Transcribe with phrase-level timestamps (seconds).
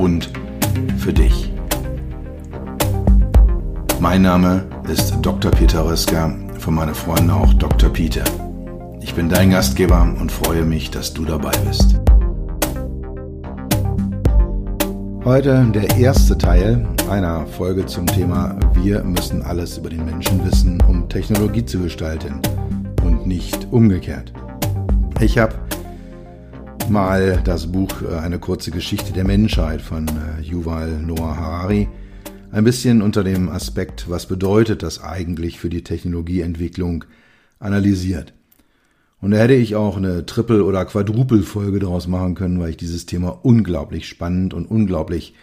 [0.00, 0.30] und
[0.98, 1.52] für dich.
[4.00, 5.50] Mein Name ist Dr.
[5.50, 7.90] Peter Röska, von meinen Freunden auch Dr.
[7.90, 8.24] Peter.
[9.02, 12.00] Ich bin dein Gastgeber und freue mich, dass du dabei bist.
[15.22, 20.82] Heute der erste Teil einer Folge zum Thema Wir müssen alles über den Menschen wissen,
[20.88, 22.40] um Technologie zu gestalten
[23.04, 24.32] und nicht umgekehrt.
[25.20, 25.54] Ich habe
[26.90, 31.88] mal das Buch äh, Eine kurze Geschichte der Menschheit von äh, Yuval Noah Harari
[32.52, 37.04] ein bisschen unter dem Aspekt, was bedeutet das eigentlich für die Technologieentwicklung,
[37.60, 38.32] analysiert.
[39.20, 43.06] Und da hätte ich auch eine Triple- oder Quadruple-Folge daraus machen können, weil ich dieses
[43.06, 45.34] Thema unglaublich spannend und unglaublich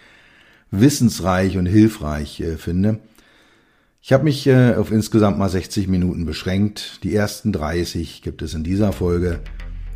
[0.72, 3.00] wissensreich und hilfreich äh, finde.
[4.02, 7.04] Ich habe mich äh, auf insgesamt mal 60 Minuten beschränkt.
[7.04, 9.40] Die ersten 30 gibt es in dieser Folge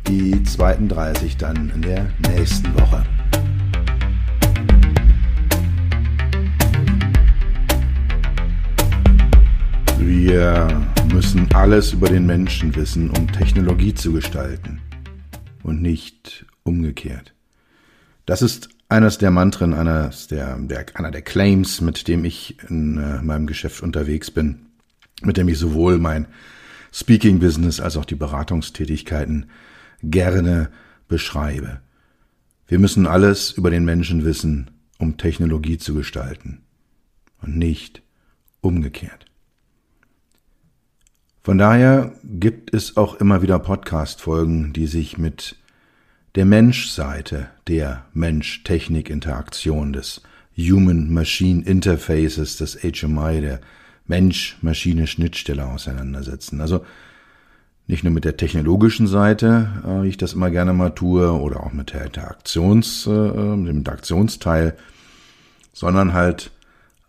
[0.06, 3.04] die zweiten 30 dann in der nächsten Woche.
[9.98, 14.80] Wir müssen alles über den Menschen wissen, um Technologie zu gestalten
[15.62, 17.34] und nicht umgekehrt.
[18.26, 22.98] Das ist eines der Mantren, eines der, der, einer der Claims, mit dem ich in
[22.98, 24.66] äh, meinem Geschäft unterwegs bin,
[25.22, 26.26] mit dem ich sowohl mein
[26.92, 29.46] Speaking-Business als auch die Beratungstätigkeiten
[30.02, 30.70] gerne
[31.08, 31.80] beschreibe.
[32.66, 36.62] Wir müssen alles über den Menschen wissen, um Technologie zu gestalten
[37.42, 38.02] und nicht
[38.60, 39.26] umgekehrt.
[41.42, 45.56] Von daher gibt es auch immer wieder Podcast-Folgen, die sich mit
[46.36, 50.22] der Menschseite der Mensch-Technik-Interaktion des
[50.56, 53.60] Human-Machine Interfaces, des HMI, der
[54.06, 56.60] Mensch-Maschine-Schnittstelle auseinandersetzen.
[56.60, 56.84] Also
[57.86, 61.62] nicht nur mit der technologischen Seite, äh, wie ich das immer gerne mal tue, oder
[61.64, 64.76] auch mit der Interaktions, äh, mit dem Interaktionsteil,
[65.72, 66.50] sondern halt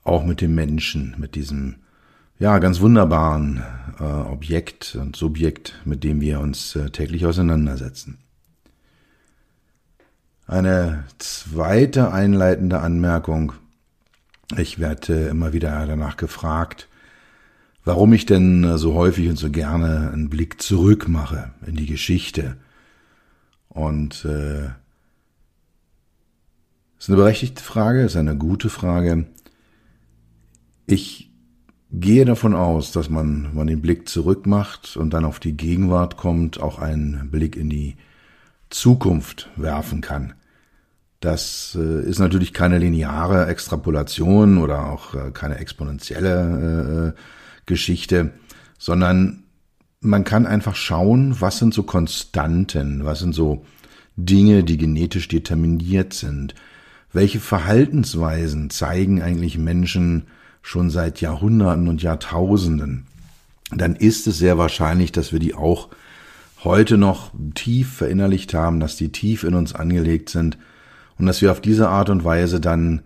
[0.04, 1.76] auch mit dem Menschen, mit diesem
[2.40, 3.64] ja ganz wunderbaren
[4.00, 8.18] äh, Objekt und Subjekt, mit dem wir uns äh, täglich auseinandersetzen.
[10.46, 13.54] Eine zweite einleitende Anmerkung.
[14.58, 16.90] Ich werde immer wieder danach gefragt,
[17.84, 22.58] warum ich denn so häufig und so gerne einen Blick zurück mache in die Geschichte.
[23.70, 24.70] Und äh,
[27.00, 29.26] ist eine berechtigte Frage, ist eine gute Frage.
[30.86, 31.32] Ich
[31.92, 35.58] gehe davon aus, dass man, wenn man den Blick zurück macht und dann auf die
[35.58, 37.98] Gegenwart kommt, auch einen Blick in die
[38.70, 40.34] Zukunft werfen kann.
[41.20, 47.20] Das äh, ist natürlich keine lineare Extrapolation oder auch äh, keine exponentielle äh,
[47.66, 48.34] Geschichte,
[48.78, 49.44] sondern
[50.02, 53.66] man kann einfach schauen, was sind so Konstanten, was sind so
[54.16, 56.56] Dinge, die genetisch determiniert sind,
[57.14, 60.28] welche Verhaltensweisen zeigen eigentlich Menschen
[60.62, 63.06] schon seit Jahrhunderten und Jahrtausenden,
[63.72, 65.90] dann ist es sehr wahrscheinlich, dass wir die auch
[66.64, 70.58] heute noch tief verinnerlicht haben, dass die tief in uns angelegt sind
[71.18, 73.02] und dass wir auf diese Art und Weise dann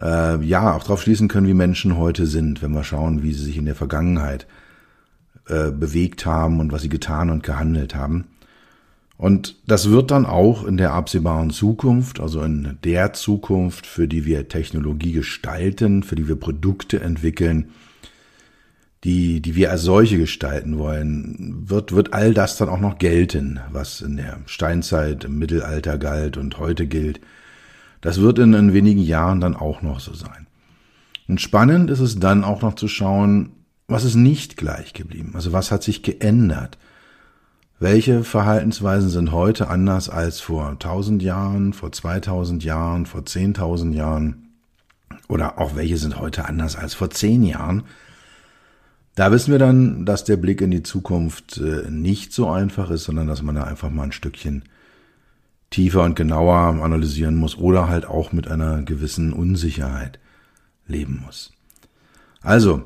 [0.00, 3.44] äh, ja auch darauf schließen können, wie Menschen heute sind, wenn wir schauen, wie sie
[3.44, 4.46] sich in der Vergangenheit
[5.48, 8.26] äh, bewegt haben und was sie getan und gehandelt haben.
[9.18, 14.26] Und das wird dann auch in der absehbaren Zukunft, also in der Zukunft, für die
[14.26, 17.70] wir Technologie gestalten, für die wir Produkte entwickeln,
[19.04, 23.60] die, die wir als solche gestalten wollen, wird, wird all das dann auch noch gelten,
[23.70, 27.20] was in der Steinzeit, im Mittelalter galt und heute gilt.
[28.00, 30.46] Das wird in, in wenigen Jahren dann auch noch so sein.
[31.28, 33.52] Und spannend ist es dann auch noch zu schauen,
[33.88, 35.32] was ist nicht gleich geblieben?
[35.34, 36.78] Also was hat sich geändert?
[37.78, 44.48] Welche Verhaltensweisen sind heute anders als vor 1000 Jahren, vor 2000 Jahren, vor 10.000 Jahren?
[45.28, 47.84] Oder auch welche sind heute anders als vor 10 Jahren?
[49.14, 53.04] Da wissen wir dann, dass der Blick in die Zukunft äh, nicht so einfach ist,
[53.04, 54.64] sondern dass man da einfach mal ein Stückchen
[55.76, 60.18] tiefer und genauer analysieren muss oder halt auch mit einer gewissen Unsicherheit
[60.86, 61.52] leben muss.
[62.40, 62.84] Also,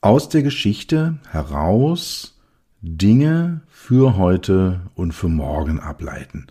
[0.00, 2.40] aus der Geschichte heraus
[2.80, 6.46] Dinge für heute und für morgen ableiten.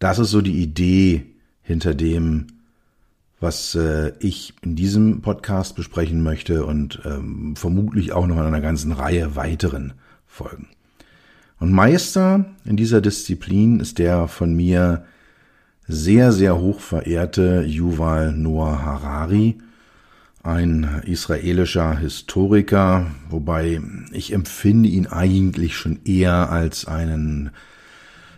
[0.00, 2.48] Das ist so die Idee hinter dem,
[3.38, 8.60] was äh, ich in diesem Podcast besprechen möchte und ähm, vermutlich auch noch in einer
[8.60, 9.92] ganzen Reihe weiteren
[10.26, 10.66] Folgen.
[11.60, 15.04] Und Meister in dieser Disziplin ist der von mir
[15.86, 19.58] sehr, sehr hoch verehrte Yuval Noah Harari,
[20.42, 23.78] ein israelischer Historiker, wobei
[24.10, 27.50] ich empfinde ihn eigentlich schon eher als einen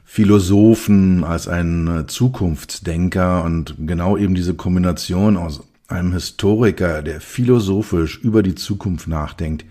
[0.04, 3.44] Philosophen, als einen Zukunftsdenker.
[3.44, 9.64] Und genau eben diese Kombination aus einem Historiker, der philosophisch über die Zukunft nachdenkt,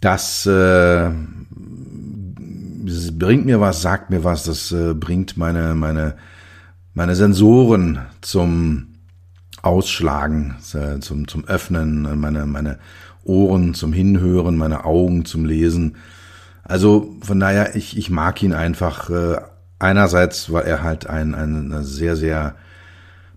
[0.00, 1.10] das äh,
[3.18, 6.14] bringt mir was, sagt mir was, das äh, bringt meine, meine,
[6.94, 8.88] meine Sensoren zum
[9.62, 12.78] Ausschlagen, äh, zum, zum Öffnen, meine, meine
[13.24, 15.96] Ohren zum Hinhören, meine Augen zum Lesen.
[16.64, 19.10] Also von daher, ich, ich mag ihn einfach.
[19.10, 19.36] Äh,
[19.82, 22.54] einerseits, weil er halt ein, ein sehr, sehr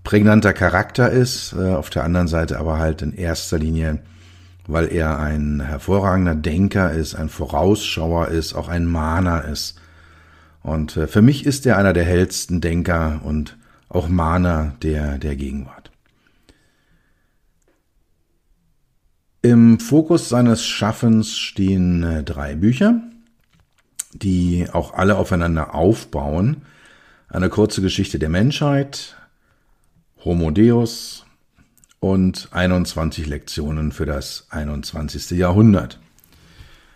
[0.04, 4.00] prägnanter Charakter ist, äh, auf der anderen Seite aber halt in erster Linie,
[4.68, 9.80] weil er ein hervorragender Denker ist, ein Vorausschauer ist, auch ein Mahner ist.
[10.64, 13.58] Und äh, für mich ist er einer der hellsten Denker und
[13.90, 15.92] auch Mahner der, der Gegenwart.
[19.42, 23.02] Im Fokus seines Schaffens stehen äh, drei Bücher,
[24.14, 26.64] die auch alle aufeinander aufbauen.
[27.30, 29.16] Eine kurze Geschichte der Menschheit,
[30.24, 31.25] Homo Deus
[32.00, 35.32] und 21 Lektionen für das 21.
[35.32, 36.00] Jahrhundert.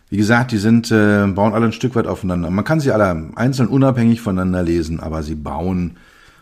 [0.10, 2.50] Wie gesagt, die sind, äh, bauen alle ein Stück weit aufeinander.
[2.50, 5.98] Man kann sie alle einzeln unabhängig voneinander lesen, aber sie bauen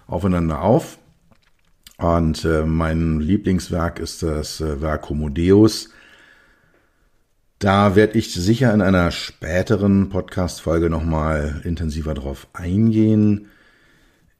[0.07, 0.97] aufeinander auf.
[1.97, 5.89] Und äh, mein Lieblingswerk ist das äh, Werk Homo Deus,
[7.59, 13.47] da werde ich sicher in einer späteren Podcast-Folge nochmal intensiver drauf eingehen.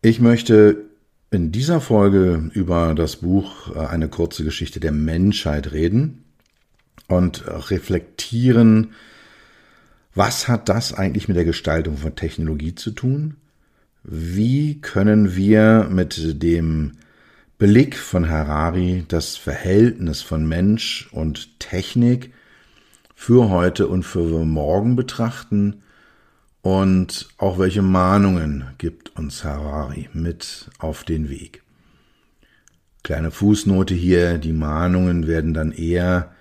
[0.04, 0.86] Ich möchte
[1.30, 6.24] in dieser Folge über das Buch äh, Eine kurze Geschichte der Menschheit reden
[7.08, 8.94] und reflektieren,
[10.14, 13.36] was hat das eigentlich mit der Gestaltung von Technologie zu tun?
[14.04, 16.94] Wie können wir mit dem
[17.58, 22.34] Blick von Harari das Verhältnis von Mensch und Technik
[23.16, 25.84] für heute und für morgen betrachten
[26.68, 31.64] und auch welche Mahnungen gibt uns Harari mit auf den Weg.
[33.04, 36.36] Kleine Fußnote hier, die Mahnungen werden dann eher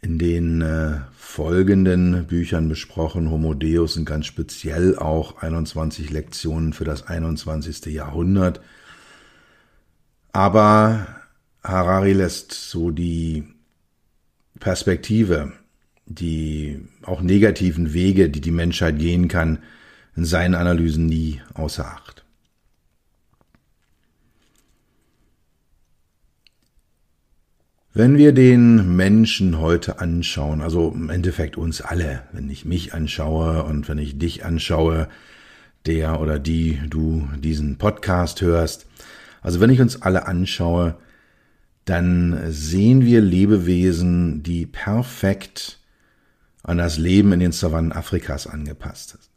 [0.00, 3.30] in den äh, folgenden Büchern besprochen.
[3.30, 7.86] Homo Deus und ganz speziell auch 21 Lektionen für das 21.
[7.86, 8.60] Jahrhundert.
[10.32, 11.06] Aber
[11.62, 13.44] Harari lässt so die
[14.58, 15.52] Perspektive
[16.08, 19.58] die auch negativen Wege, die die Menschheit gehen kann,
[20.16, 22.24] in seinen Analysen nie außer Acht.
[27.94, 33.64] Wenn wir den Menschen heute anschauen, also im Endeffekt uns alle, wenn ich mich anschaue
[33.64, 35.08] und wenn ich dich anschaue,
[35.84, 38.86] der oder die du diesen Podcast hörst,
[39.42, 40.96] also wenn ich uns alle anschaue,
[41.86, 45.78] dann sehen wir Lebewesen, die perfekt
[46.68, 49.30] an das Leben in den Savannen Afrikas angepasst ist.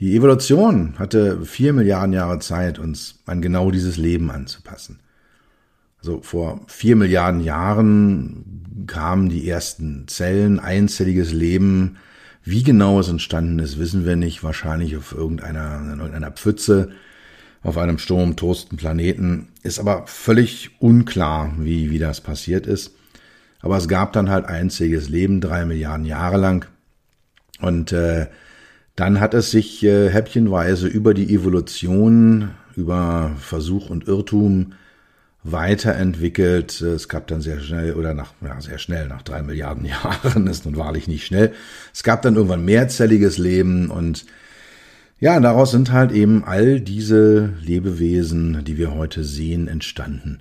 [0.00, 4.98] Die Evolution hatte vier Milliarden Jahre Zeit, uns an genau dieses Leben anzupassen.
[5.98, 11.96] Also vor vier Milliarden Jahren kamen die ersten Zellen, einzelliges Leben.
[12.42, 14.42] Wie genau es entstanden ist, wissen wir nicht.
[14.42, 16.90] Wahrscheinlich auf irgendeiner, in irgendeiner Pfütze,
[17.62, 19.52] auf einem sturmtosten Planeten.
[19.62, 22.96] Ist aber völlig unklar, wie, wie das passiert ist.
[23.64, 26.66] Aber es gab dann halt einziges Leben, drei Milliarden Jahre lang.
[27.62, 28.26] Und äh,
[28.94, 34.74] dann hat es sich äh, häppchenweise über die Evolution, über Versuch und Irrtum
[35.44, 36.78] weiterentwickelt.
[36.82, 40.66] Es gab dann sehr schnell oder nach ja, sehr schnell nach drei Milliarden Jahren ist
[40.66, 41.54] nun wahrlich nicht schnell.
[41.94, 44.26] Es gab dann irgendwann mehrzelliges Leben und
[45.20, 50.40] ja, daraus sind halt eben all diese Lebewesen, die wir heute sehen, entstanden.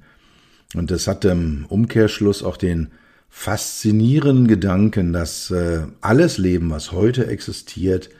[0.75, 2.89] Und das hat im Umkehrschluss auch den
[3.35, 8.11] faszinierenden Gedanken, dass äh, alles Leben, was heute existiert,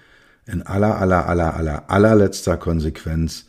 [0.47, 3.45] in aller, aller, aller, aller, allerletzter Konsequenz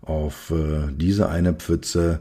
[0.00, 2.20] auf äh, diese eine Pfütze,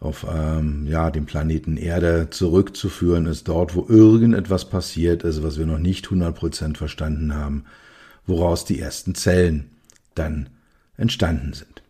[0.00, 5.64] auf ähm, ja, dem Planeten Erde zurückzuführen ist, dort, wo irgendetwas passiert ist, was wir
[5.64, 7.64] noch nicht 100% verstanden haben,
[8.26, 9.70] woraus die ersten Zellen
[10.16, 10.50] dann
[10.96, 11.82] entstanden sind.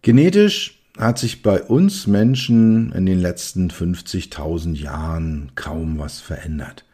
[0.00, 6.84] Genetisch hat sich bei uns Menschen in den letzten 50.000 Jahren kaum was verändert.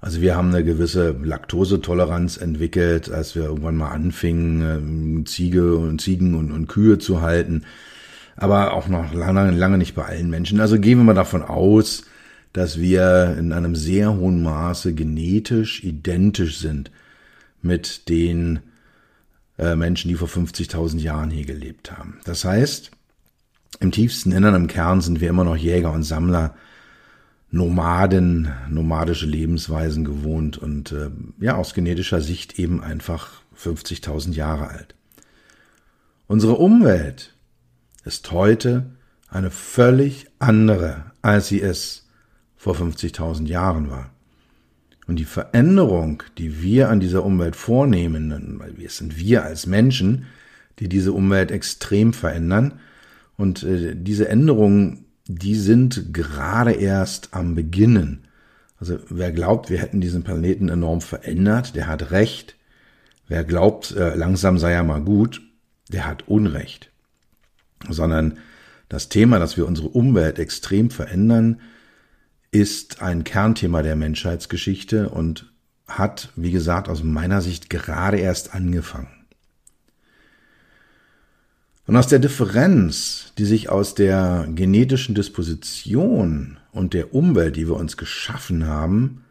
[0.00, 6.00] Also wir haben eine gewisse Laktosetoleranz entwickelt, als wir irgendwann mal anfingen, äh, Ziege und
[6.00, 7.64] Ziegen und, und Kühe zu halten.
[8.36, 10.60] Aber auch noch lange, lange nicht bei allen Menschen.
[10.60, 12.04] Also gehen wir mal davon aus,
[12.52, 16.90] dass wir in einem sehr hohen Maße genetisch identisch sind
[17.62, 18.60] mit den
[19.58, 22.18] äh, Menschen, die vor 50.000 Jahren hier gelebt haben.
[22.24, 22.90] Das heißt,
[23.80, 26.54] im tiefsten Innern, im Kern sind wir immer noch Jäger und Sammler,
[27.50, 34.94] Nomaden, nomadische Lebensweisen gewohnt und äh, ja, aus genetischer Sicht eben einfach 50.000 Jahre alt.
[36.26, 37.34] Unsere Umwelt
[38.04, 38.86] ist heute
[39.28, 42.08] eine völlig andere, als sie es
[42.56, 44.10] vor 50.000 Jahren war.
[45.06, 50.26] Und die Veränderung, die wir an dieser Umwelt vornehmen, weil wir sind wir als Menschen,
[50.78, 52.80] die diese Umwelt extrem verändern,
[53.36, 58.24] und äh, diese Änderungen die sind gerade erst am Beginnen.
[58.78, 62.56] Also wer glaubt, wir hätten diesen Planeten enorm verändert, der hat recht.
[63.26, 65.40] Wer glaubt, äh, langsam sei er mal gut,
[65.90, 66.90] der hat Unrecht.
[67.88, 68.38] Sondern
[68.88, 71.60] das Thema, dass wir unsere Umwelt extrem verändern,
[72.50, 75.52] ist ein Kernthema der Menschheitsgeschichte und
[75.86, 79.08] hat, wie gesagt, aus meiner Sicht gerade erst angefangen.
[81.86, 87.76] Und aus der Differenz, die sich aus der genetischen Disposition und der Umwelt, die wir
[87.76, 89.24] uns geschaffen haben,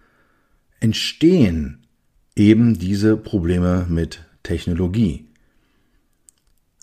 [0.79, 1.87] entstehen
[2.35, 5.25] eben diese Probleme mit Technologie.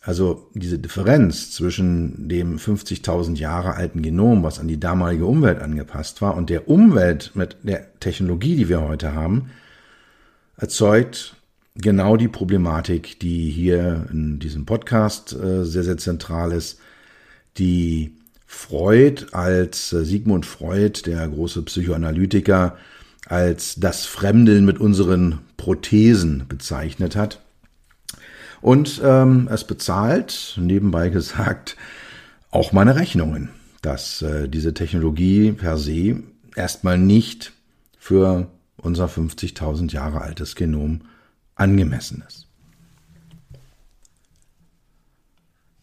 [0.02, 6.22] Also diese Differenz zwischen dem 50.000 Jahre alten Genom, was an die damalige Umwelt angepasst
[6.22, 9.50] war, und der Umwelt mit der Technologie, die wir heute haben,
[10.56, 11.36] erzeugt
[11.74, 16.80] genau die Problematik, die hier in diesem Podcast äh, sehr, sehr zentral ist,
[17.58, 18.14] die
[18.46, 22.76] Freud als äh, Sigmund Freud, der große Psychoanalytiker,
[23.26, 27.40] als das Fremdeln mit unseren Prothesen bezeichnet hat.
[28.60, 31.76] Und ähm, es bezahlt, nebenbei gesagt,
[32.50, 33.50] auch meine Rechnungen,
[33.82, 36.22] dass äh, diese Technologie per se
[36.56, 37.52] erstmal nicht
[37.98, 41.02] für unser 50.000 Jahre altes Genom
[41.60, 42.46] angemessen ist.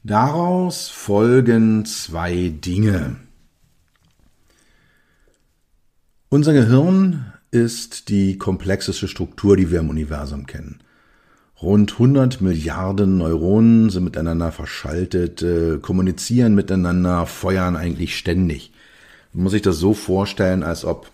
[0.04, 3.18] Daraus folgen zwei Dinge.
[6.30, 10.80] Unser Gehirn ist die komplexeste Struktur, die wir im Universum kennen.
[11.62, 18.72] Rund 100 Milliarden Neuronen sind miteinander verschaltet, äh, kommunizieren miteinander, feuern eigentlich ständig.
[19.34, 21.10] Man muss sich das so vorstellen, als ob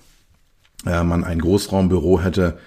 [0.86, 2.58] äh, man ein Großraumbüro hätte,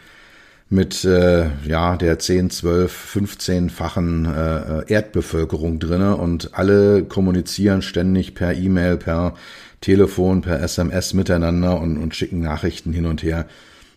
[0.69, 8.55] mit äh, ja der 10, 12, 15-fachen äh, Erdbevölkerung drinne und alle kommunizieren ständig per
[8.55, 9.35] E-Mail, per
[9.81, 13.47] Telefon, per SMS miteinander und, und schicken Nachrichten hin und her.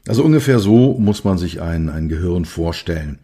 [0.07, 3.19] Also ungefähr so muss man sich ein, ein Gehirn vorstellen.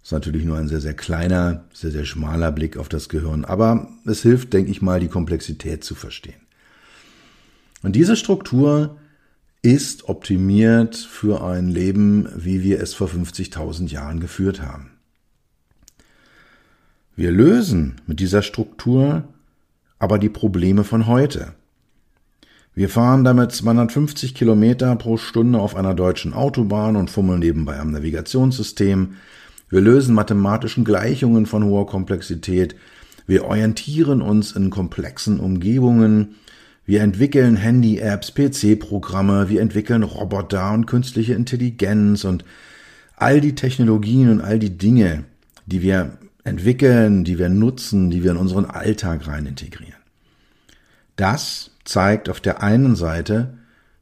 [0.00, 3.46] Das ist natürlich nur ein sehr, sehr kleiner, sehr, sehr schmaler Blick auf das Gehirn,
[3.46, 6.40] aber es hilft, denke ich mal, die Komplexität zu verstehen.
[7.82, 8.98] Und diese Struktur
[9.64, 14.90] ist optimiert für ein Leben, wie wir es vor 50.000 Jahren geführt haben.
[17.16, 19.24] Wir lösen mit dieser Struktur
[19.98, 21.54] aber die Probleme von heute.
[22.74, 27.90] Wir fahren damit 250 Kilometer pro Stunde auf einer deutschen Autobahn und fummeln nebenbei am
[27.90, 29.14] Navigationssystem.
[29.70, 32.76] Wir lösen mathematischen Gleichungen von hoher Komplexität.
[33.26, 36.34] Wir orientieren uns in komplexen Umgebungen.
[36.86, 42.44] Wir entwickeln Handy-Apps, PC-Programme, wir entwickeln Roboter und künstliche Intelligenz und
[43.16, 45.24] all die Technologien und all die Dinge,
[45.64, 50.02] die wir entwickeln, die wir nutzen, die wir in unseren Alltag rein integrieren.
[51.16, 53.58] Das zeigt auf der einen Seite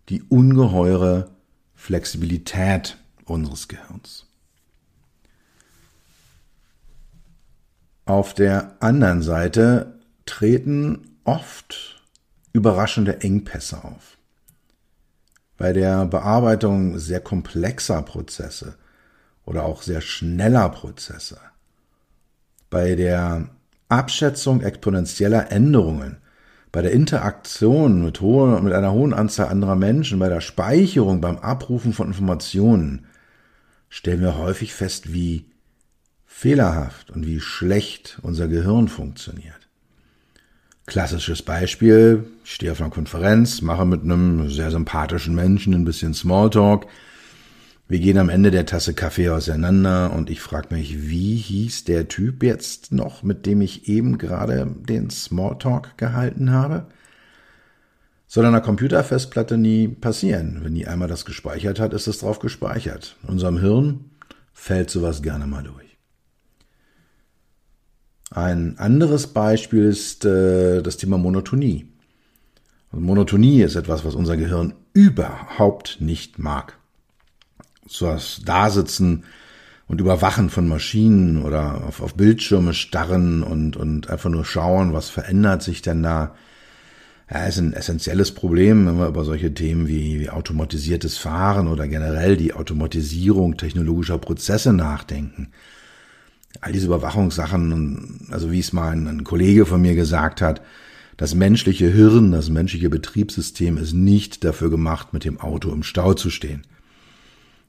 [0.09, 1.31] die ungeheure
[1.77, 4.27] Flexibilität unseres Gehirns.
[8.05, 11.92] Auf der anderen Seite treten oft
[12.53, 14.19] überraschende Engpässe auf.
[15.57, 18.77] Bei der Bearbeitung sehr komplexer Prozesse
[19.45, 21.39] oder auch sehr schneller Prozesse,
[22.71, 23.49] bei der
[23.89, 26.19] Abschätzung exponentieller Änderungen,
[26.73, 31.37] bei der Interaktion mit, hohe, mit einer hohen Anzahl anderer Menschen, bei der Speicherung, beim
[31.39, 33.07] Abrufen von Informationen,
[33.91, 35.51] stellen wir häufig fest, wie
[36.25, 39.69] fehlerhaft und wie schlecht unser Gehirn funktioniert.
[40.87, 46.13] Klassisches Beispiel, ich stehe auf einer Konferenz, mache mit einem sehr sympathischen Menschen ein bisschen
[46.13, 46.87] Smalltalk.
[47.89, 52.09] Wir gehen am Ende der Tasse Kaffee auseinander und ich frage mich, wie hieß der
[52.09, 56.87] Typ jetzt noch, mit dem ich eben gerade den Smalltalk gehalten habe?
[58.33, 60.61] soll einer Computerfestplatte nie passieren.
[60.63, 63.15] Wenn die einmal das gespeichert hat, ist es drauf gespeichert.
[63.25, 64.07] In unserem Hirn
[64.55, 65.92] fällt sowas gerne mal durch.
[68.35, 71.87] Ein anderes Beispiel ist äh, das Thema Monotonie.
[72.91, 76.79] Und Monotonie ist etwas, was unser Gehirn überhaupt nicht mag.
[77.87, 79.25] So das Dasitzen
[79.87, 85.11] und Überwachen von Maschinen oder auf, auf Bildschirme starren und, und einfach nur schauen, was
[85.11, 86.35] verändert sich denn da,
[87.31, 91.87] ja, ist ein essentielles Problem, wenn wir über solche Themen wie, wie automatisiertes Fahren oder
[91.87, 95.53] generell die Automatisierung technologischer Prozesse nachdenken.
[96.61, 100.61] All diese Überwachungssachen, also wie es mal ein, Kollege von mir gesagt hat,
[101.17, 106.15] das menschliche Hirn, das menschliche Betriebssystem ist nicht dafür gemacht, mit dem Auto im Stau
[106.15, 106.63] zu stehen.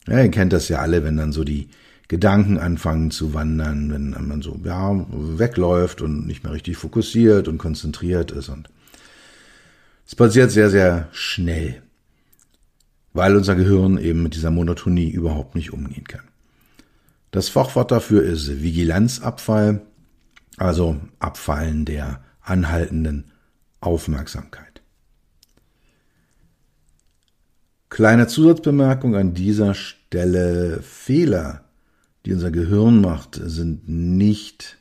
[0.07, 1.69] Ja, ihr kennt das ja alle, wenn dann so die
[2.07, 7.57] Gedanken anfangen zu wandern, wenn man so, ja, wegläuft und nicht mehr richtig fokussiert und
[7.57, 8.69] konzentriert ist und
[10.05, 11.81] es passiert sehr, sehr schnell,
[13.13, 16.25] weil unser Gehirn eben mit dieser Monotonie überhaupt nicht umgehen kann.
[17.33, 19.81] Das Fachwort dafür ist Vigilanzabfall,
[20.57, 23.31] also Abfallen der anhaltenden
[23.79, 24.83] Aufmerksamkeit.
[27.89, 30.83] Kleine Zusatzbemerkung an dieser Stelle.
[30.83, 31.63] Fehler,
[32.27, 34.77] die unser Gehirn macht, sind nicht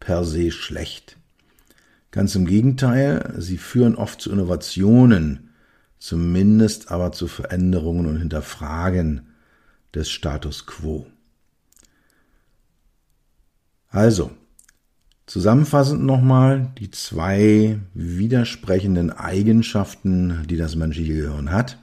[0.00, 1.18] per se schlecht.
[2.12, 5.50] Ganz im Gegenteil, sie führen oft zu Innovationen,
[5.98, 9.28] zumindest aber zu Veränderungen und Hinterfragen
[9.94, 11.06] des Status quo.
[13.94, 14.32] Also,
[15.26, 21.78] zusammenfassend nochmal die zwei widersprechenden Eigenschaften, die das menschliche Gehirn hat.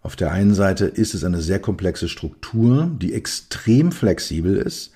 [0.00, 4.94] Auf der einen Seite ist es eine sehr komplexe Struktur, die extrem flexibel ist,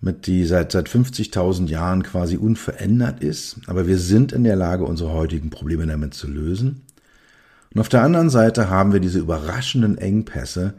[0.00, 3.58] mit die seit, seit 50.000 Jahren quasi unverändert ist.
[3.66, 6.80] Aber wir sind in der Lage, unsere heutigen Probleme damit zu lösen.
[7.74, 10.72] Und auf der anderen Seite haben wir diese überraschenden Engpässe,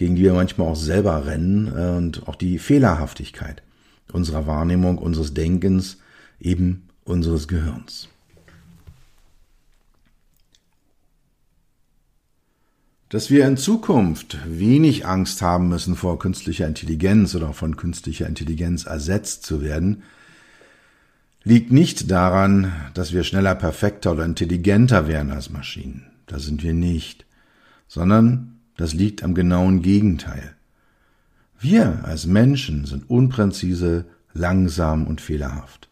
[0.00, 3.62] gegen die wir manchmal auch selber rennen äh, und auch die Fehlerhaftigkeit
[4.10, 5.98] unserer Wahrnehmung, unseres Denkens,
[6.40, 8.08] eben unseres Gehirns.
[13.10, 18.86] dass wir in Zukunft wenig Angst haben müssen vor künstlicher Intelligenz oder von künstlicher Intelligenz
[18.86, 20.04] ersetzt zu werden,
[21.42, 26.06] liegt nicht daran, dass wir schneller, perfekter oder intelligenter wären als Maschinen.
[26.26, 27.26] Da sind wir nicht.
[27.88, 30.54] Sondern das liegt am genauen Gegenteil.
[31.58, 35.88] Wir als Menschen sind unpräzise, langsam und fehlerhaft.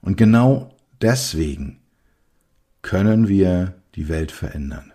[0.00, 1.78] Und genau deswegen
[2.82, 4.94] können wir die Welt verändern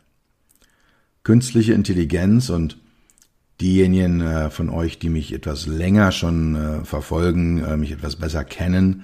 [1.30, 2.78] künstliche Intelligenz und
[3.62, 8.44] diejenigen äh, von euch, die mich etwas länger schon äh, verfolgen, äh, mich etwas besser
[8.44, 9.04] kennen,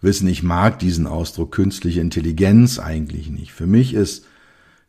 [0.00, 3.52] wissen, ich mag diesen Ausdruck künstliche Intelligenz eigentlich nicht.
[3.52, 4.24] Für mich ist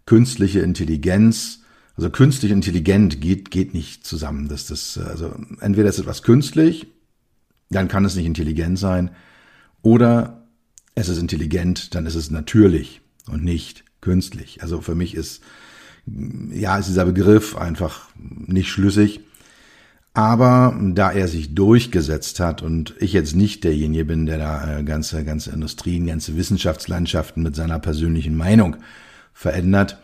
[0.05, 1.60] künstliche Intelligenz,
[2.01, 4.47] also künstlich intelligent geht, geht nicht zusammen.
[4.47, 6.87] Das, das, also entweder ist etwas künstlich,
[7.69, 9.11] dann kann es nicht intelligent sein,
[9.83, 10.47] oder
[10.95, 14.63] es ist intelligent, dann ist es natürlich und nicht künstlich.
[14.63, 15.41] Also für mich ist
[16.05, 19.21] ja, ist dieser Begriff einfach nicht schlüssig.
[20.13, 24.83] Aber da er sich durchgesetzt hat und ich jetzt nicht derjenige bin, der da äh,
[24.83, 28.75] ganze, ganze Industrien, ganze Wissenschaftslandschaften mit seiner persönlichen Meinung
[29.33, 29.99] verändert,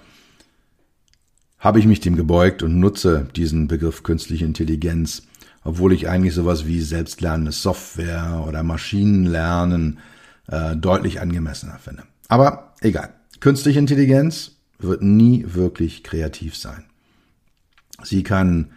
[1.59, 5.23] habe ich mich dem gebeugt und nutze diesen Begriff künstliche Intelligenz,
[5.63, 9.99] obwohl ich eigentlich sowas wie selbstlernende Software oder Maschinenlernen
[10.47, 12.03] äh, deutlich angemessener finde.
[12.27, 13.13] Aber egal.
[13.39, 16.85] Künstliche Intelligenz wird nie wirklich kreativ sein.
[18.03, 18.71] Sie kann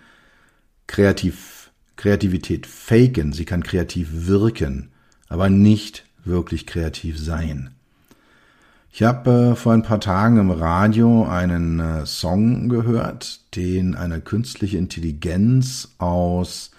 [0.87, 4.91] kreativ, Kreativität faken, sie kann kreativ wirken,
[5.29, 7.71] aber nicht wirklich kreativ sein.
[8.93, 14.21] Ich habe äh, vor ein paar Tagen im Radio einen äh, Song gehört, den eine
[14.21, 16.73] künstliche Intelligenz aus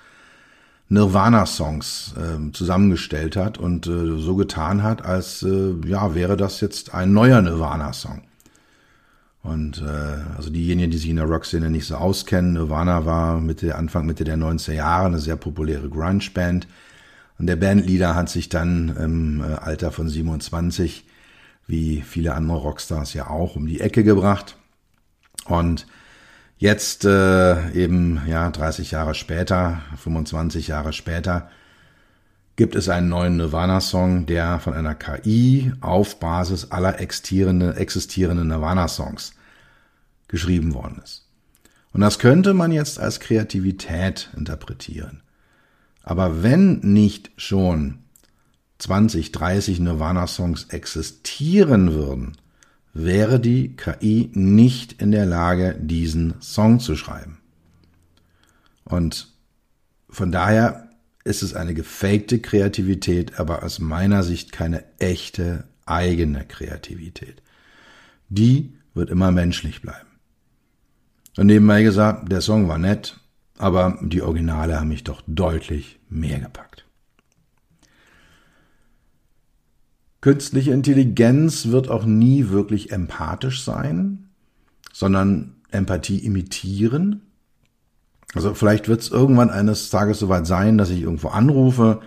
[0.89, 6.93] Nirvana-Songs äh, zusammengestellt hat und äh, so getan hat, als äh, ja wäre das jetzt
[6.93, 8.21] ein neuer Nirvana-Song.
[9.41, 13.76] Und äh, also diejenigen, die sich in der Rockszene nicht so auskennen, Nirvana war Mitte,
[13.76, 16.67] Anfang Mitte der 90er Jahre eine sehr populäre Grunge-Band.
[17.39, 21.06] Und der Bandleader hat sich dann im äh, Alter von 27,
[21.67, 24.58] wie viele andere Rockstars ja auch, um die Ecke gebracht.
[25.45, 25.88] Und
[26.58, 31.50] jetzt äh, eben ja 30 Jahre später, 25 Jahre später,
[32.56, 39.34] gibt es einen neuen Nirvana-Song, der von einer KI auf Basis aller existierenden Nirvana-Songs
[40.28, 41.28] geschrieben worden ist.
[41.93, 45.24] Und das könnte man jetzt als Kreativität interpretieren.
[46.04, 48.01] Aber wenn nicht schon
[48.82, 52.38] 20, 30 Nirvana-Songs existieren würden,
[52.94, 57.38] wäre die KI nicht in der Lage, diesen Song zu schreiben.
[58.84, 59.34] Und
[60.10, 60.89] von daher
[61.24, 67.44] ist es eine gefakte Kreativität, aber aus meiner Sicht keine echte eigene Kreativität.
[68.30, 70.08] Die wird immer menschlich bleiben.
[71.38, 73.20] Und nebenbei gesagt, der Song war nett,
[73.60, 76.86] aber die Originale haben mich doch deutlich mehr gepackt.
[80.21, 84.29] Künstliche Intelligenz wird auch nie wirklich empathisch sein,
[84.93, 87.21] sondern Empathie imitieren.
[88.36, 92.01] Also vielleicht wird es irgendwann eines Tages soweit sein, dass ich irgendwo anrufe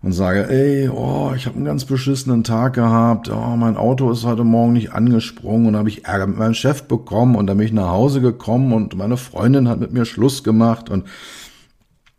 [0.00, 4.24] und sage, ey, oh, ich habe einen ganz beschissenen Tag gehabt, oh, mein Auto ist
[4.24, 7.66] heute Morgen nicht angesprungen und habe ich Ärger mit meinem Chef bekommen und dann bin
[7.66, 11.06] ich nach Hause gekommen und meine Freundin hat mit mir Schluss gemacht und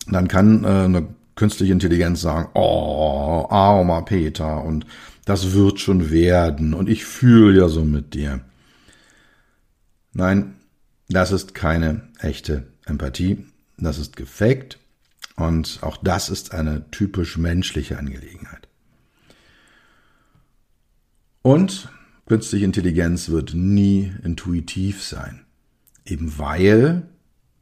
[0.07, 4.85] dann kann äh, eine künstliche Intelligenz sagen, oh, armer Peter und
[5.25, 6.73] das wird schon werden.
[6.73, 8.41] Und ich fühle ja so mit dir.
[10.13, 10.55] Nein,
[11.09, 13.45] das ist keine echte Empathie,
[13.77, 14.79] das ist gefaked.
[15.35, 18.69] Und auch das ist eine typisch menschliche Angelegenheit.
[21.41, 21.89] Und
[22.25, 25.45] künstliche Intelligenz wird nie intuitiv sein,
[26.05, 27.07] eben weil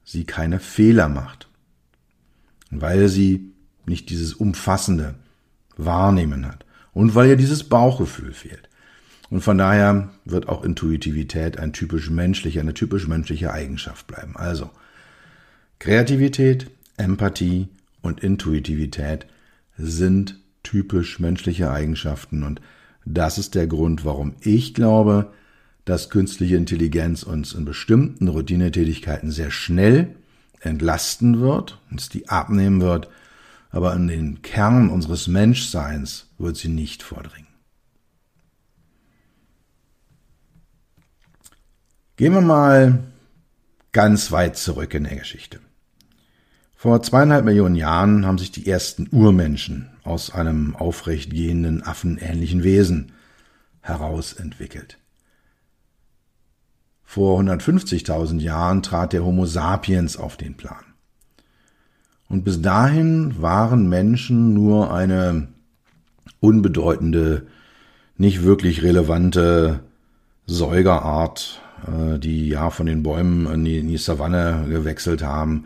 [0.03, 1.49] sie keine Fehler macht,
[2.69, 3.51] weil sie
[3.85, 5.15] nicht dieses umfassende
[5.75, 6.62] Wahrnehmen hat
[6.93, 8.69] und weil ihr dieses Bauchgefühl fehlt.
[9.29, 14.35] Und von daher wird auch Intuitivität ein typisch menschlicher, eine typisch menschliche Eigenschaft bleiben.
[14.35, 14.69] Also
[15.79, 17.67] Kreativität, Empathie
[18.01, 19.25] und Intuitivität
[19.77, 22.61] sind typisch menschliche Eigenschaften und
[23.05, 25.33] das ist der Grund, warum ich glaube,
[25.85, 30.15] dass künstliche Intelligenz uns in bestimmten Routinetätigkeiten sehr schnell
[30.61, 33.09] entlasten wird, uns die abnehmen wird,
[33.73, 37.47] aber in den Kern unseres Menschseins wird sie nicht vordringen.
[42.15, 43.03] Gehen wir mal
[43.91, 45.59] ganz weit zurück in der Geschichte.
[46.75, 53.13] Vor zweieinhalb Millionen Jahren haben sich die ersten Urmenschen aus einem aufrecht gehenden affenähnlichen Wesen
[53.81, 54.99] herausentwickelt.
[57.03, 60.92] Vor 150.000 Jahren trat der Homo sapiens auf den Plan.
[62.33, 65.49] Und bis dahin waren Menschen nur eine
[66.39, 67.43] unbedeutende,
[68.17, 69.81] nicht wirklich relevante
[70.47, 75.65] Säugerart, äh, die ja von den Bäumen in die Savanne gewechselt haben,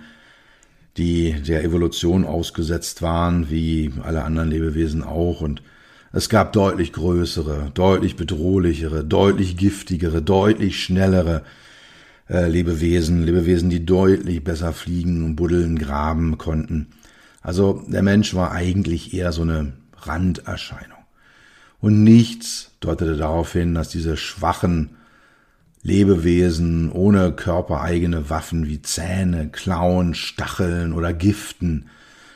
[0.97, 5.39] die der Evolution ausgesetzt waren, wie alle anderen Lebewesen auch.
[5.39, 5.61] Und
[6.11, 11.43] es gab deutlich größere, deutlich bedrohlichere, deutlich giftigere, deutlich schnellere
[12.29, 16.87] äh, Lebewesen, Lebewesen, die deutlich besser fliegen, buddeln, graben konnten.
[17.41, 20.97] Also der Mensch war eigentlich eher so eine Randerscheinung.
[21.79, 24.91] Und nichts deutete darauf hin, dass diese schwachen,
[25.83, 31.85] Lebewesen ohne körpereigene Waffen wie Zähne, Klauen, Stacheln oder Giften,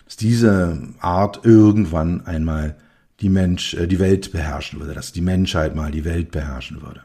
[0.05, 2.77] dass diese Art irgendwann einmal
[3.19, 7.01] die Mensch, äh, die Welt beherrschen würde, dass die Menschheit mal die Welt beherrschen würde.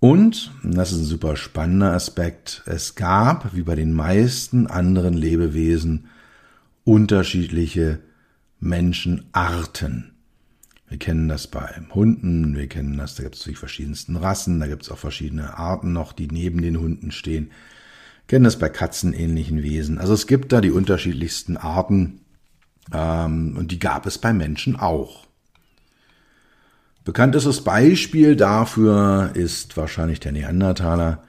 [0.00, 6.08] Und, das ist ein super spannender Aspekt, es gab, wie bei den meisten anderen Lebewesen,
[6.84, 8.00] unterschiedliche
[8.60, 10.14] Menschenarten.
[10.88, 14.66] Wir kennen das bei Hunden, wir kennen das, da gibt es die verschiedensten Rassen, da
[14.66, 17.50] gibt es auch verschiedene Arten noch, die neben den Hunden stehen.
[18.26, 19.98] Wir kennen das bei katzenähnlichen Wesen.
[19.98, 22.22] Also es gibt da die unterschiedlichsten Arten
[22.92, 25.29] ähm, und die gab es bei Menschen auch.
[27.04, 31.22] Bekanntestes Beispiel dafür ist wahrscheinlich der Neandertaler.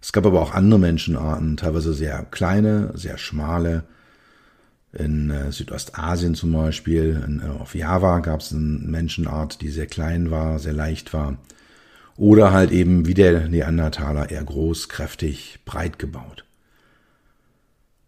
[0.00, 3.84] Es gab aber auch andere Menschenarten, teilweise sehr kleine, sehr schmale,
[4.92, 9.86] in äh, Südostasien zum Beispiel, in, äh, auf Java gab es eine Menschenart, die sehr
[9.86, 11.38] klein war, sehr leicht war.
[12.16, 16.44] Oder halt eben wie der Neandertaler eher groß, kräftig, breit gebaut.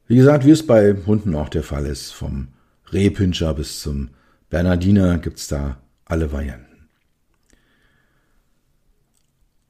[0.07, 2.49] Wie gesagt, wie es bei Hunden auch der Fall ist, vom
[2.91, 4.09] Rehpinscher bis zum
[4.49, 6.68] Bernardiner gibt's da alle Varianten.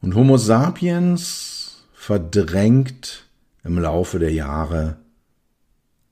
[0.01, 3.27] Und Homo sapiens verdrängt
[3.65, 4.97] im Laufe der Jahre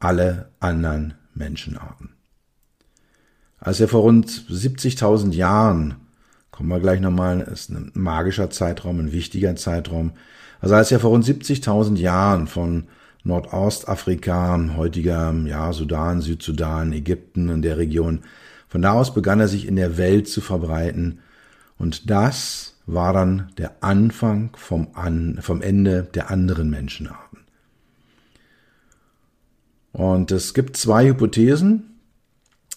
[0.00, 2.10] alle anderen Menschenarten.
[3.58, 5.96] Als er vor rund 70.000 Jahren,
[6.50, 10.12] kommen wir gleich nochmal, ist ein magischer Zeitraum, ein wichtiger Zeitraum,
[10.60, 12.84] also als er vor rund 70.000 Jahren von
[13.24, 18.20] Nordostafrika, heutiger ja, Sudan, Südsudan, Ägypten in der Region,
[18.68, 21.20] von da aus begann er sich in der Welt zu verbreiten
[21.78, 27.40] und das war dann der Anfang vom, An vom Ende der anderen Menschenarten.
[29.92, 31.92] Und es gibt zwei Hypothesen.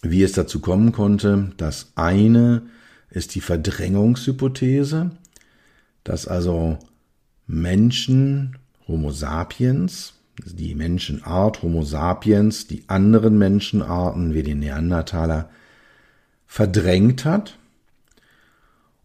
[0.01, 1.51] wie es dazu kommen konnte.
[1.57, 2.63] Das eine
[3.09, 5.11] ist die Verdrängungshypothese,
[6.03, 6.77] dass also
[7.47, 10.13] Menschen, Homo sapiens,
[10.45, 15.49] die Menschenart Homo sapiens, die anderen Menschenarten wie den Neandertaler
[16.47, 17.57] verdrängt hat.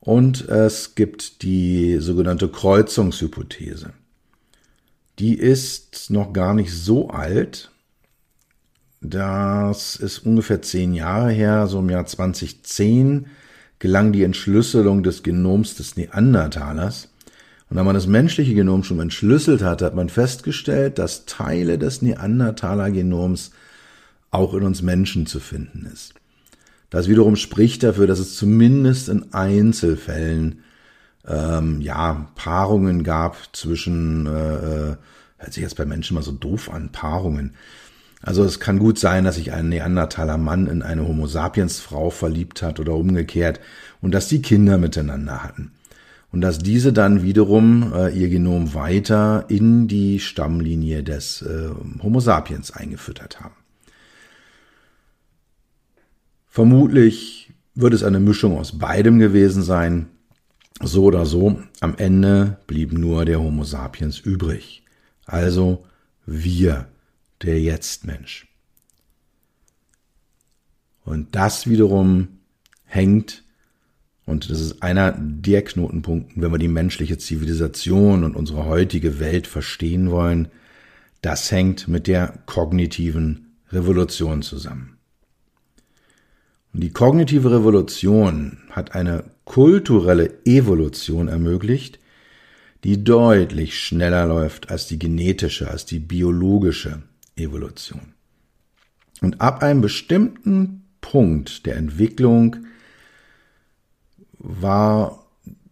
[0.04, 3.94] Und es gibt die sogenannte Kreuzungshypothese.
[5.18, 7.70] Die ist noch gar nicht so alt.
[9.00, 13.26] Das ist ungefähr zehn Jahre her, so im Jahr 2010
[13.78, 17.08] gelang die Entschlüsselung des Genoms des Neandertalers.
[17.70, 22.02] Und da man das menschliche Genom schon entschlüsselt hatte, hat man festgestellt, dass Teile des
[22.02, 23.52] Neandertaler-Genoms
[24.30, 26.14] auch in uns Menschen zu finden ist.
[26.90, 30.62] Das wiederum spricht dafür, dass es zumindest in Einzelfällen
[31.26, 34.96] ähm, ja Paarungen gab zwischen, äh, äh,
[35.38, 37.54] hört sich jetzt bei Menschen mal so doof an, Paarungen.
[38.22, 42.08] Also es kann gut sein, dass sich ein Neandertaler Mann in eine Homo sapiens Frau
[42.08, 43.60] verliebt hat oder umgekehrt
[44.00, 45.72] und dass die Kinder miteinander hatten.
[46.32, 51.68] Und dass diese dann wiederum äh, ihr Genom weiter in die Stammlinie des äh,
[52.02, 53.54] Homo sapiens eingefüttert haben.
[56.54, 60.06] Vermutlich wird es eine Mischung aus beidem gewesen sein.
[60.80, 64.84] So oder so, am Ende blieb nur der Homo sapiens übrig.
[65.26, 65.84] Also
[66.26, 66.86] wir,
[67.42, 68.46] der Jetzt-Mensch.
[71.04, 72.28] Und das wiederum
[72.84, 73.42] hängt,
[74.24, 79.48] und das ist einer der Knotenpunkte, wenn wir die menschliche Zivilisation und unsere heutige Welt
[79.48, 80.46] verstehen wollen,
[81.20, 84.93] das hängt mit der kognitiven Revolution zusammen.
[86.76, 92.00] Die kognitive Revolution hat eine kulturelle Evolution ermöglicht,
[92.82, 97.04] die deutlich schneller läuft als die genetische, als die biologische
[97.36, 98.14] Evolution.
[99.20, 102.56] Und ab einem bestimmten Punkt der Entwicklung
[104.38, 105.24] war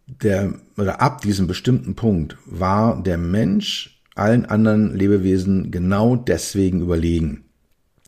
[0.06, 7.44] der, oder ab diesem bestimmten Punkt war der Mensch allen anderen Lebewesen genau deswegen überlegen,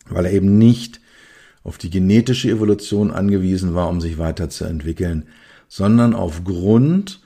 [0.07, 1.01] weil er eben nicht
[1.65, 5.25] auf die genetische Evolution angewiesen war, um sich weiterzuentwickeln,
[5.67, 7.19] sondern aufgrund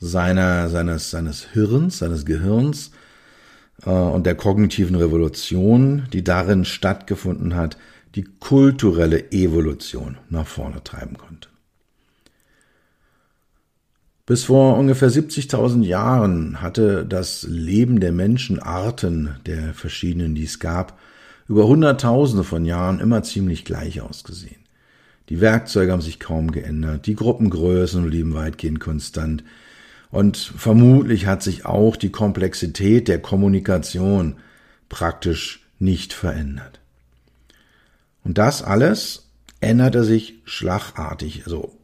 [0.00, 2.92] seiner, seines, seines Hirns, seines Gehirns
[3.84, 7.76] äh, und der kognitiven Revolution, die darin stattgefunden hat,
[8.14, 11.50] die kulturelle Evolution nach vorne treiben konnte.
[14.24, 20.98] Bis vor ungefähr 70.000 Jahren hatte das Leben der Menschenarten, der verschiedenen, die es gab,
[21.48, 24.64] über Hunderttausende von Jahren immer ziemlich gleich ausgesehen.
[25.28, 29.44] Die Werkzeuge haben sich kaum geändert, die Gruppengrößen blieben weitgehend konstant,
[30.10, 34.36] und vermutlich hat sich auch die Komplexität der Kommunikation
[34.88, 36.78] praktisch nicht verändert.
[38.22, 39.28] Und das alles
[39.60, 41.76] änderte sich schlagartig, also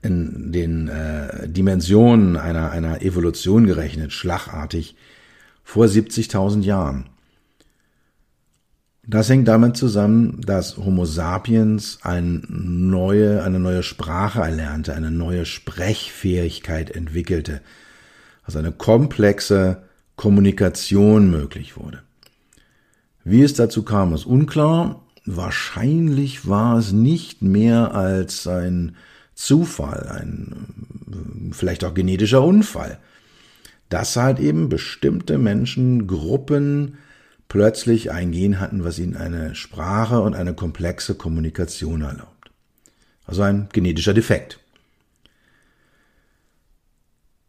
[0.00, 4.96] in den äh, Dimensionen einer, einer Evolution gerechnet, schlagartig
[5.62, 7.10] vor 70.000 Jahren.
[9.06, 15.46] Das hängt damit zusammen, dass Homo sapiens ein neue, eine neue Sprache erlernte, eine neue
[15.46, 17.62] Sprechfähigkeit entwickelte,
[18.44, 19.82] also eine komplexe
[20.16, 22.02] Kommunikation möglich wurde.
[23.24, 25.02] Wie es dazu kam, ist unklar.
[25.24, 28.96] Wahrscheinlich war es nicht mehr als ein
[29.34, 32.98] Zufall, ein vielleicht auch genetischer Unfall,
[33.88, 36.98] dass halt eben bestimmte Menschengruppen
[37.50, 42.52] plötzlich ein Gen hatten, was ihnen eine Sprache und eine komplexe Kommunikation erlaubt.
[43.26, 44.60] Also ein genetischer Defekt.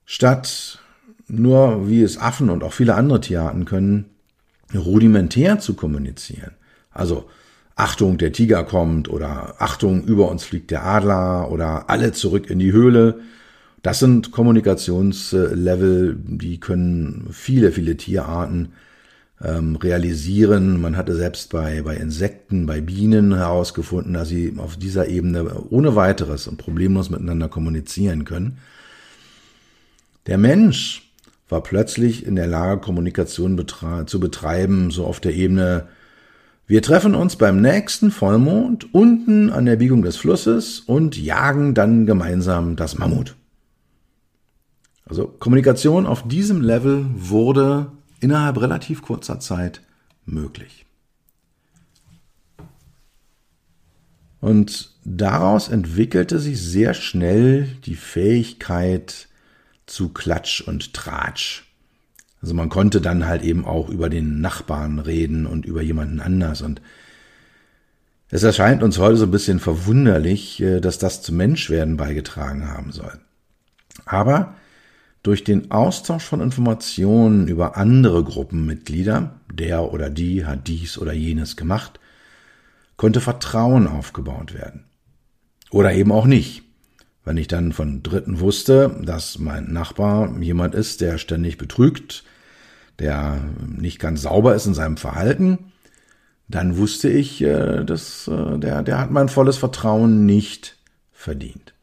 [0.04, 0.80] Statt
[1.28, 4.06] nur, wie es Affen und auch viele andere Tierarten können,
[4.74, 6.56] rudimentär zu kommunizieren,
[6.90, 7.30] also
[7.76, 12.58] Achtung, der Tiger kommt oder Achtung, über uns fliegt der Adler oder alle zurück in
[12.60, 13.20] die Höhle.
[13.84, 18.74] Das sind Kommunikationslevel, die können viele, viele Tierarten
[19.44, 20.80] ähm, realisieren.
[20.80, 25.96] Man hatte selbst bei, bei Insekten, bei Bienen herausgefunden, dass sie auf dieser Ebene ohne
[25.96, 28.60] weiteres und problemlos miteinander kommunizieren können.
[30.28, 31.12] Der Mensch
[31.50, 35.88] war plötzlich in der Lage, Kommunikation betre zu betreiben, so auf der Ebene,
[36.68, 42.06] wir treffen uns beim nächsten Vollmond unten an der Biegung des Flusses und jagen dann
[42.06, 43.36] gemeinsam das Mammut.
[45.06, 49.82] Also Kommunikation auf diesem Level wurde innerhalb relativ kurzer Zeit
[50.26, 50.86] möglich.
[54.40, 59.28] Und daraus entwickelte sich sehr schnell die Fähigkeit
[59.86, 61.64] zu Klatsch und Tratsch.
[62.42, 66.64] Also man konnte dann halt eben auch über den Nachbarn reden und über jemanden anders.
[66.64, 66.82] Und
[68.30, 72.92] Es erscheint uns heute so ein bisschen verwunderlich, äh, dass das zum Menschwerden beigetragen haben
[72.92, 73.20] soll.
[74.06, 74.56] Aber
[75.24, 81.56] durch den Austausch von Informationen über andere Gruppenmitglieder, der oder die hat dies oder jenes
[81.56, 82.00] gemacht,
[82.98, 84.86] konnte Vertrauen aufgebaut werden.
[85.70, 86.64] Oder eben auch nicht.
[87.24, 92.24] Wenn ich dann von Dritten wusste, dass mein Nachbar jemand ist, der ständig betrügt,
[92.98, 95.72] der nicht ganz sauber ist in seinem Verhalten,
[96.48, 100.78] dann wusste ich, äh, dass äh, der, der hat mein volles Vertrauen nicht
[101.12, 101.74] verdient.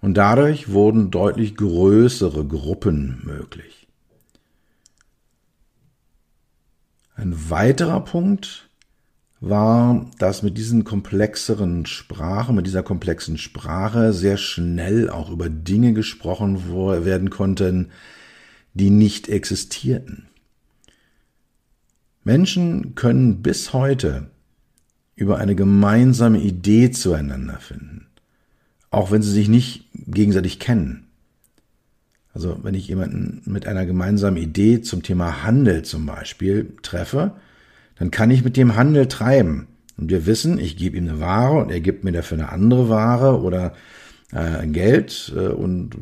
[0.00, 3.88] Und dadurch wurden deutlich größere Gruppen möglich.
[7.16, 8.70] Ein weiterer Punkt
[9.40, 15.92] war, dass mit diesen komplexeren Sprachen, mit dieser komplexen Sprache sehr schnell auch über Dinge
[15.92, 17.90] gesprochen werden konnten,
[18.74, 20.28] die nicht existierten.
[22.22, 24.30] Menschen können bis heute
[25.16, 28.06] über eine gemeinsame Idee zueinander finden,
[28.90, 31.06] auch wenn sie sich nicht gegenseitig kennen.
[32.32, 37.32] Also wenn ich jemanden mit einer gemeinsamen Idee zum Thema Handel zum Beispiel treffe,
[37.98, 39.66] dann kann ich mit dem Handel treiben.
[39.96, 42.88] Und wir wissen, ich gebe ihm eine Ware und er gibt mir dafür eine andere
[42.88, 43.74] Ware oder
[44.32, 45.96] äh, Geld äh, und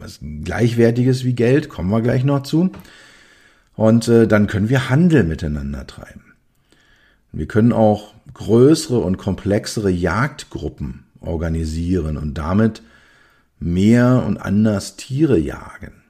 [0.00, 2.70] was Gleichwertiges wie Geld, kommen wir gleich noch zu.
[3.74, 6.22] Und äh, dann können wir Handel miteinander treiben.
[7.32, 12.82] Wir können auch größere und komplexere Jagdgruppen organisieren und damit
[13.58, 16.02] mehr und anders Tiere jagen.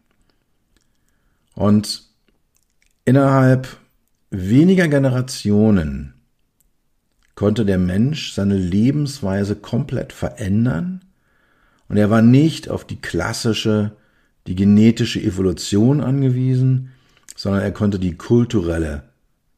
[1.55, 2.03] Und
[3.05, 3.77] innerhalb
[4.31, 6.15] weniger Generationen
[7.35, 11.05] konnte der Mensch seine Lebensweise komplett verändern
[11.89, 13.93] und er war nicht auf die klassische,
[14.47, 16.91] die genetische Evolution angewiesen,
[17.37, 19.05] sondern er konnte die kulturelle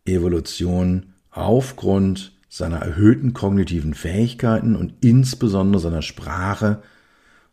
[0.04, 6.80] Evolution aufgrund seiner erhöhten kognitiven Fähigkeiten und insbesondere seiner Sprache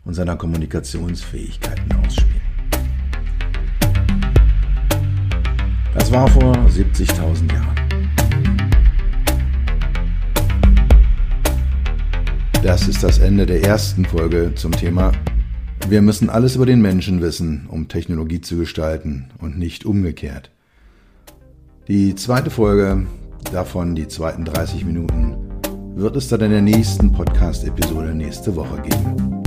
[0.06, 2.42] und seiner Kommunikationsfähigkeiten ausspielen.
[5.94, 7.76] Das war vor 70.000 Jahren.
[12.64, 15.12] Das ist das Ende der ersten Folge zum Thema
[15.90, 20.50] Wir müssen alles über den Menschen wissen, um Technologie zu gestalten und nicht umgekehrt.
[21.90, 23.06] Die zweite Folge,
[23.44, 25.38] davon die zweiten 30 Minuten,
[25.96, 29.44] wird es dann in der nächsten Podcast-Episode nächste Woche geben.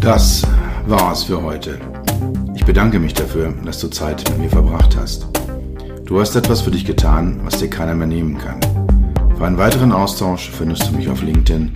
[0.00, 0.42] Das
[0.86, 1.78] war's für heute.
[2.54, 5.26] Ich bedanke mich dafür, dass du Zeit mit mir verbracht hast.
[6.04, 8.60] Du hast etwas für dich getan, was dir keiner mehr nehmen kann.
[9.36, 11.72] Für einen weiteren Austausch findest du mich auf LinkedIn